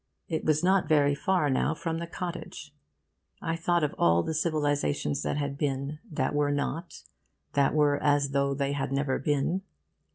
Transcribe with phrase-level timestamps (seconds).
[0.27, 2.73] It was not very far now from the cottage.
[3.39, 7.03] I thought of all the civilisations that had been, that were not,
[7.53, 9.61] that were as though they had never been.